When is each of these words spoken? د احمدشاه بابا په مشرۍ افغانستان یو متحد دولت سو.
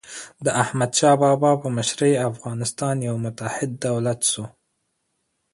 د 0.45 0.47
احمدشاه 0.63 1.15
بابا 1.21 1.51
په 1.61 1.67
مشرۍ 1.77 2.13
افغانستان 2.29 2.95
یو 3.07 3.15
متحد 3.25 3.69
دولت 3.85 4.19
سو. 4.31 4.43